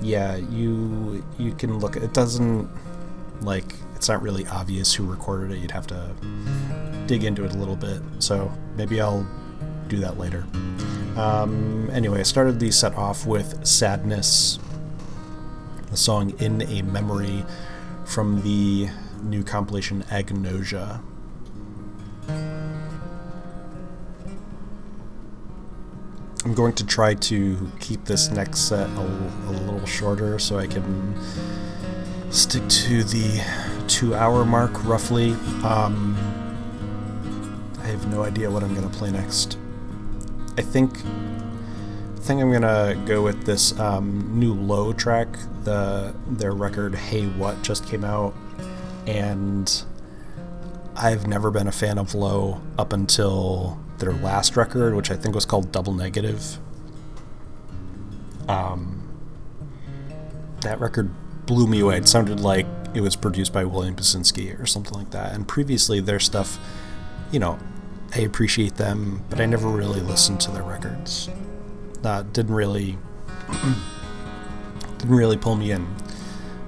[0.01, 1.95] yeah, you you can look.
[1.95, 2.69] It doesn't
[3.41, 5.59] like it's not really obvious who recorded it.
[5.59, 6.13] You'd have to
[7.07, 8.01] dig into it a little bit.
[8.19, 9.27] So maybe I'll
[9.87, 10.45] do that later.
[11.15, 14.59] Um, anyway, I started the set off with Sadness,
[15.89, 17.45] the song In a Memory
[18.05, 18.89] from the
[19.23, 21.01] new compilation Agnosia.
[26.45, 30.67] I'm going to try to keep this next set a, a little shorter so I
[30.67, 31.15] can
[32.29, 33.43] stick to the
[33.87, 35.31] two hour mark roughly.
[35.63, 36.15] Um,
[37.81, 39.57] I have no idea what I'm going to play next.
[40.57, 45.27] I think I think I'm gonna go with this um, new low track.
[45.63, 48.33] The their record Hey What just came out,
[49.05, 49.83] and
[50.95, 55.33] I've never been a fan of Low up until their last record, which I think
[55.33, 56.59] was called Double Negative.
[58.47, 59.01] Um,
[60.61, 61.09] that record
[61.47, 61.97] blew me away.
[61.97, 65.33] It sounded like it was produced by William Basinski or something like that.
[65.33, 66.59] And previously, their stuff,
[67.31, 67.57] you know,
[68.13, 71.29] I appreciate them, but I never really listened to their records.
[72.03, 72.97] Uh, didn't really
[74.99, 75.87] didn't really pull me in.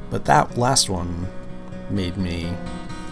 [0.10, 1.28] But that last one
[1.92, 2.54] made me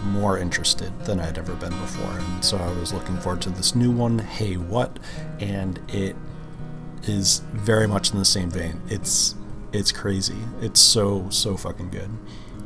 [0.06, 3.74] more interested than I'd ever been before, and so I was looking forward to this
[3.74, 4.98] new one, Hey What,
[5.40, 6.16] and it
[7.04, 8.80] is very much in the same vein.
[8.88, 9.34] It's
[9.72, 10.38] it's crazy.
[10.60, 12.10] It's so so fucking good.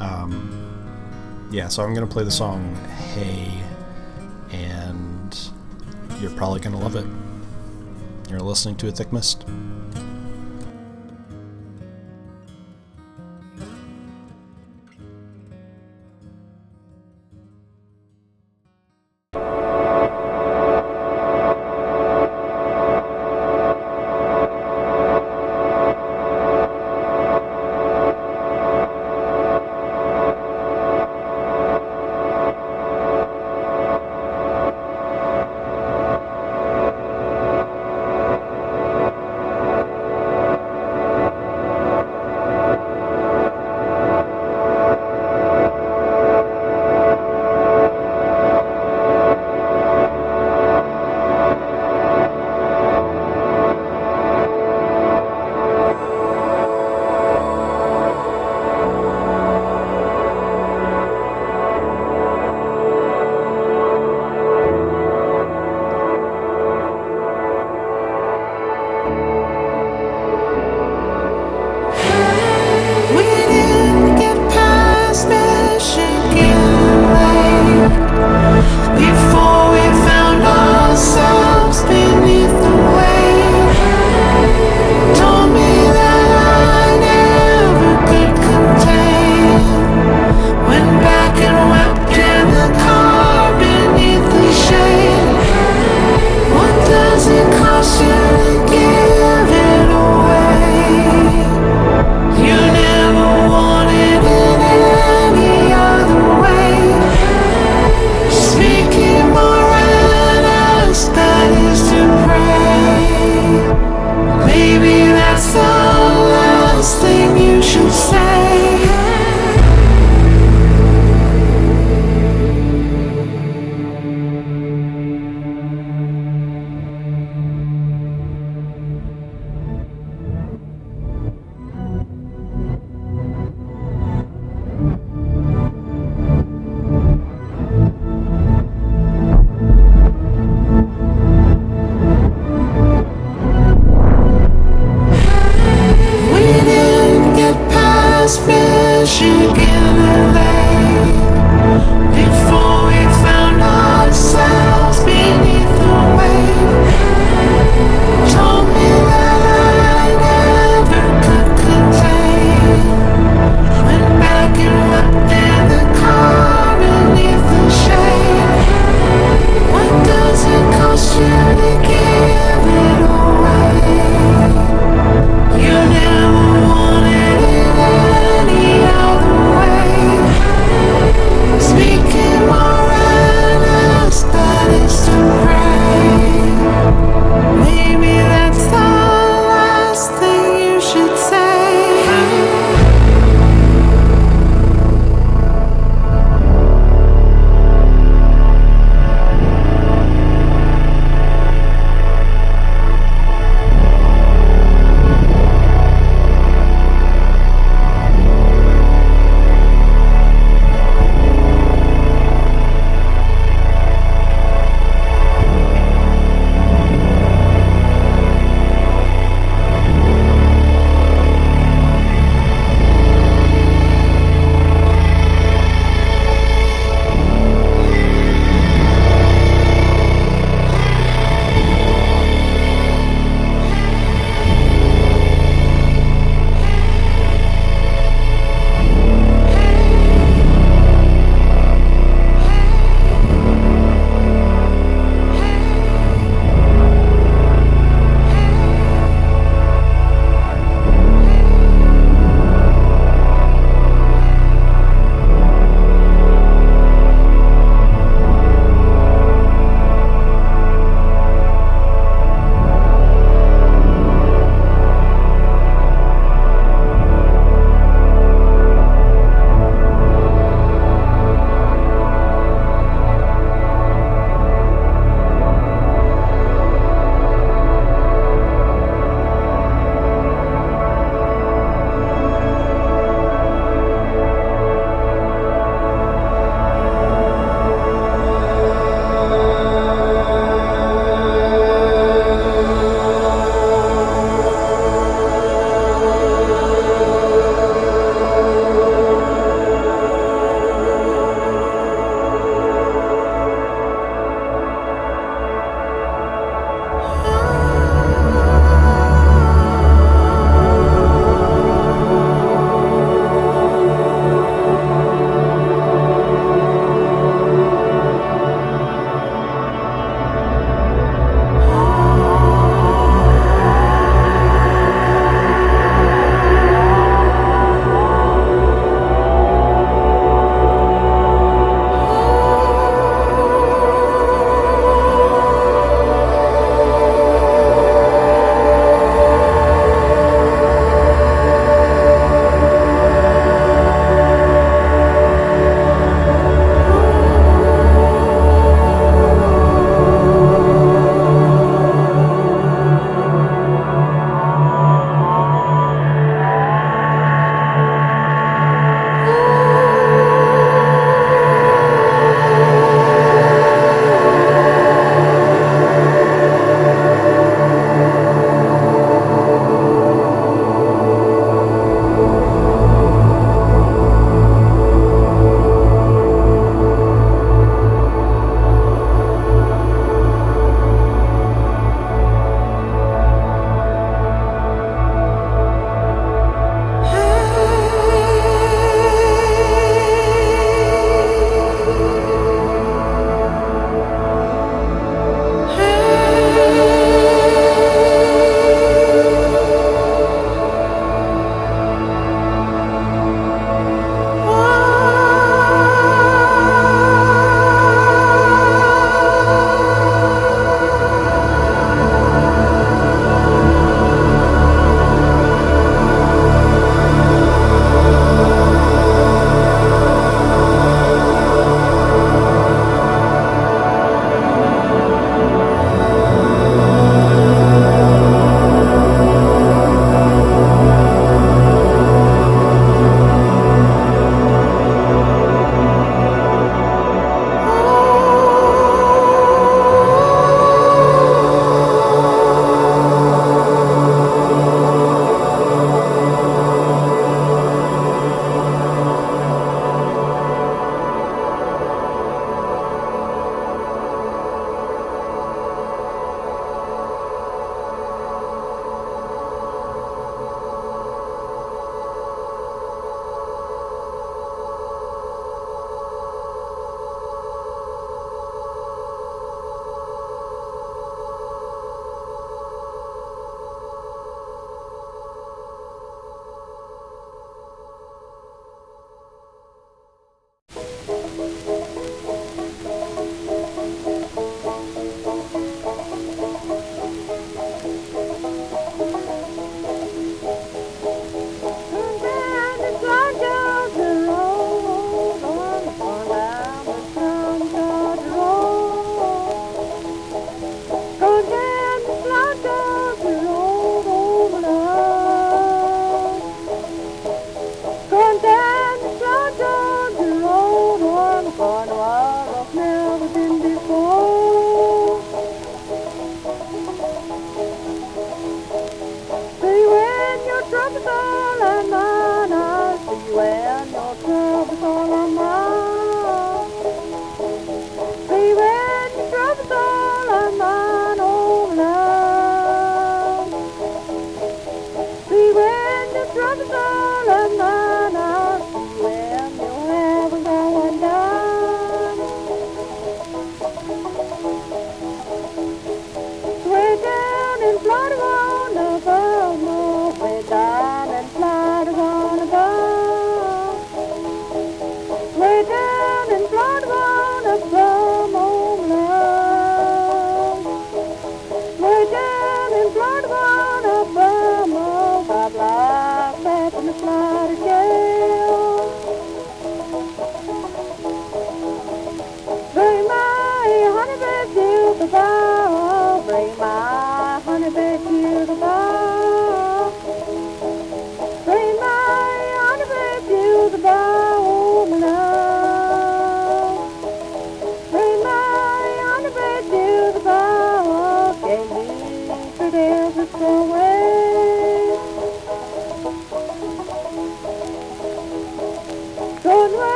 [0.00, 2.74] Um, yeah, so I'm gonna play the song
[3.14, 3.52] Hey,
[4.50, 5.38] and
[6.20, 7.06] you're probably gonna love it.
[8.30, 9.44] You're listening to a thick mist.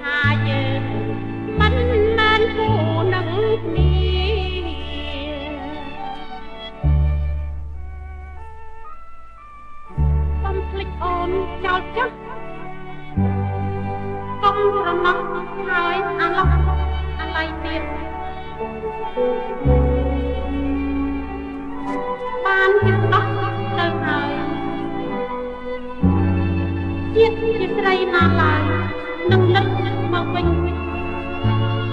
[0.00, 0.18] ថា
[0.48, 0.82] យើង
[1.60, 1.74] មិន
[2.18, 2.70] មែនគូ
[3.14, 3.28] នឹង
[3.64, 3.94] គ្នា
[10.42, 11.30] បំភ្លេចអូន
[11.64, 12.14] ចោលចាស់
[14.42, 15.18] កុំរំលង
[15.68, 16.50] ហើយអាឡោះ
[17.20, 17.82] អាឡៃទៀត
[22.44, 23.26] បានជិះដោះ
[23.78, 24.32] ទៅហើយ
[27.14, 28.75] ជាតិជាស្រីណាឡើយ
[29.32, 29.66] នឹងលិច
[30.12, 30.46] មកវិញ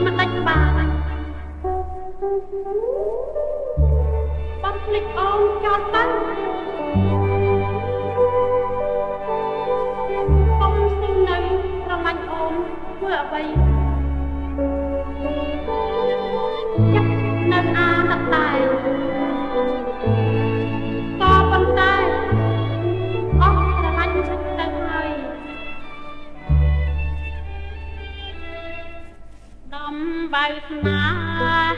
[0.04, 0.88] មិនដាច់បាន
[4.62, 6.04] បាត់ភ្លេចអូនចោលទៅ
[10.62, 11.38] កុំស្ទឹងនៅ
[11.84, 12.54] ស្រឡាញ់អូន
[12.98, 31.22] ធ្វើអ្វីៅស្នេហ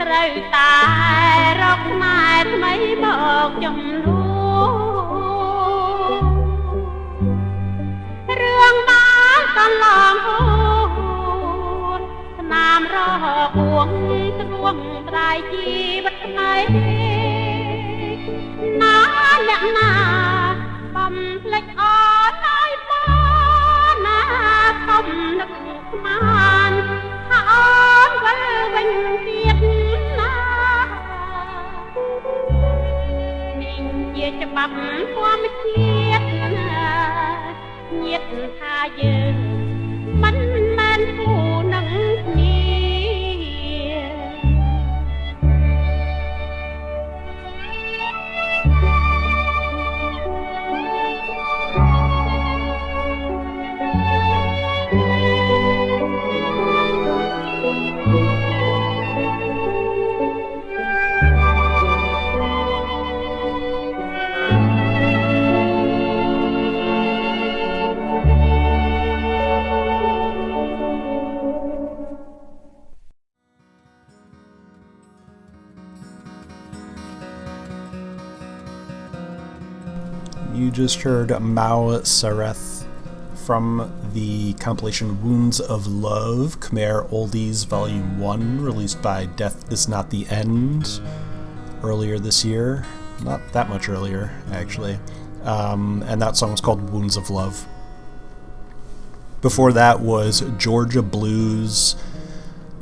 [0.00, 0.74] ត្រូវតែ
[1.62, 2.74] រកម៉ែថ្មី
[3.04, 3.06] ម
[3.46, 4.30] កចំនួ
[6.20, 6.22] ន
[8.40, 10.40] រឿងបានតឡងហូ
[11.98, 12.00] ន
[12.38, 13.24] ស្នាមរហ
[13.56, 13.88] គួង
[14.40, 14.76] ទ្រួង
[15.08, 15.68] ត្រៃជី
[16.04, 16.54] វិតថ្មី
[18.80, 18.96] ណា
[19.48, 19.90] អ្នកណា
[20.94, 21.82] បំភ្លេចអ
[22.30, 23.04] ត់ហើយបា
[23.92, 24.20] នណា
[24.88, 25.06] កុំ
[25.38, 25.50] នឹក
[25.90, 26.18] ស្មា
[26.69, 26.69] ន
[34.42, 34.72] ច្បាប់
[35.14, 36.24] ធម្មជាតិ
[38.04, 38.22] ញាត
[38.58, 39.36] ថាយើង
[40.22, 40.49] មិន
[80.80, 82.86] just heard Mao Sareth
[83.44, 90.08] from the compilation Wounds of Love, Khmer Oldies Volume 1, released by Death Is Not
[90.08, 91.02] the End
[91.82, 92.86] earlier this year.
[93.22, 94.98] Not that much earlier, actually.
[95.42, 97.66] Um, and that song was called Wounds of Love.
[99.42, 101.94] Before that was Georgia Blues,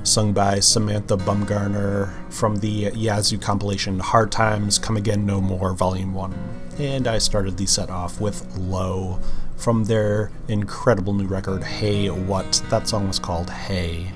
[0.04, 6.14] sung by Samantha Bumgarner from the Yazoo compilation Hard Times Come Again No More, Volume
[6.14, 9.20] 1 and I started the set off with Low
[9.56, 12.62] from their incredible new record, Hey What.
[12.70, 14.12] That song was called Hey.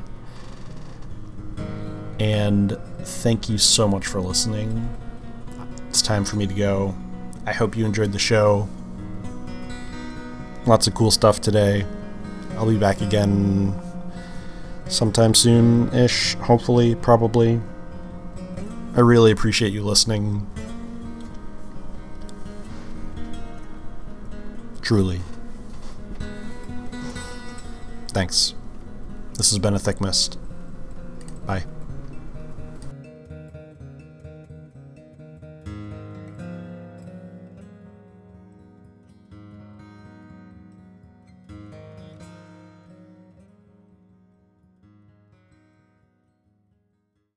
[2.21, 4.89] And thank you so much for listening.
[5.89, 6.95] It's time for me to go.
[7.47, 8.69] I hope you enjoyed the show.
[10.65, 11.85] Lots of cool stuff today.
[12.57, 13.75] I'll be back again
[14.87, 17.61] sometime soon ish, hopefully, probably.
[18.95, 20.47] I really appreciate you listening.
[24.93, 25.23] Truly.
[28.09, 28.53] Thanks.
[29.39, 30.39] This has been a thick mist.